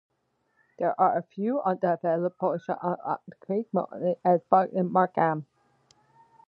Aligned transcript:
There 0.79 0.99
are 0.99 1.15
a 1.15 1.21
few 1.21 1.61
undeveloped 1.61 2.39
portions 2.39 2.79
along 2.81 3.19
the 3.27 3.35
creek, 3.35 3.67
mostly 3.71 4.15
as 4.25 4.41
parks 4.49 4.73
in 4.73 4.91
Markham. 4.91 5.45